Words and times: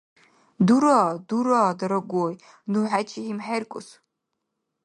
–Дура, 0.67 1.01
дура, 1.27 1.65
дарагой, 1.79 2.33
ну 2.71 2.79
хӀечи 2.91 3.19
гьимхӀеркӀус. 3.25 3.87